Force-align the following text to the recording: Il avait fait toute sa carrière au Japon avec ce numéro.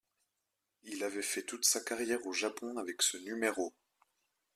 Il 0.81 1.03
avait 1.03 1.21
fait 1.21 1.43
toute 1.43 1.63
sa 1.63 1.79
carrière 1.79 2.25
au 2.25 2.33
Japon 2.33 2.77
avec 2.77 3.03
ce 3.03 3.17
numéro. 3.17 3.71